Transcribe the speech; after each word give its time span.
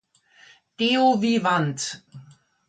Deo 0.81 1.05
Vivant. 1.25 1.79